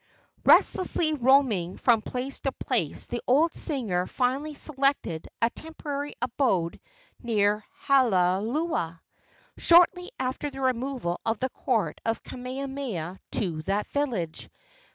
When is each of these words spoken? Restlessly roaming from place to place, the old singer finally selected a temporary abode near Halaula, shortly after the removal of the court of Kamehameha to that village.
Restlessly 0.45 1.13
roaming 1.13 1.77
from 1.77 2.01
place 2.01 2.39
to 2.39 2.51
place, 2.53 3.05
the 3.05 3.21
old 3.27 3.53
singer 3.53 4.07
finally 4.07 4.55
selected 4.55 5.27
a 5.43 5.51
temporary 5.51 6.13
abode 6.23 6.79
near 7.21 7.63
Halaula, 7.85 8.99
shortly 9.57 10.09
after 10.19 10.49
the 10.49 10.61
removal 10.61 11.21
of 11.23 11.37
the 11.37 11.49
court 11.49 12.01
of 12.03 12.23
Kamehameha 12.23 13.19
to 13.33 13.61
that 13.61 13.85
village. 13.91 14.49